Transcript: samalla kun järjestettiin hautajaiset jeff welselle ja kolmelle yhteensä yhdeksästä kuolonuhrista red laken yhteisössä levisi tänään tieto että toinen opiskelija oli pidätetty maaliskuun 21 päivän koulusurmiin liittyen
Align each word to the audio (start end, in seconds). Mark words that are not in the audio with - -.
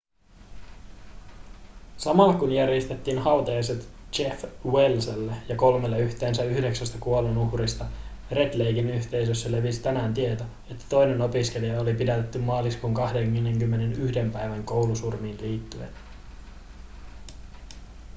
samalla 1.97 2.33
kun 2.33 2.51
järjestettiin 2.53 3.19
hautajaiset 3.19 3.87
jeff 4.19 4.43
welselle 4.71 5.35
ja 5.49 5.55
kolmelle 5.55 5.99
yhteensä 5.99 6.43
yhdeksästä 6.43 6.97
kuolonuhrista 6.99 7.85
red 8.31 8.53
laken 8.57 8.89
yhteisössä 8.89 9.51
levisi 9.51 9.81
tänään 9.81 10.13
tieto 10.13 10.43
että 10.71 10.85
toinen 10.89 11.21
opiskelija 11.21 11.81
oli 11.81 11.93
pidätetty 11.93 12.39
maaliskuun 12.39 12.93
21 12.93 14.19
päivän 14.33 14.63
koulusurmiin 14.63 15.37
liittyen 15.41 15.89